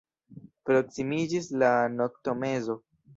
[0.69, 1.69] Proksimiĝis la
[1.99, 2.77] noktomezo.